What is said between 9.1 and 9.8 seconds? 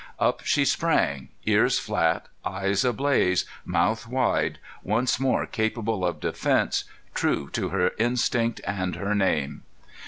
name.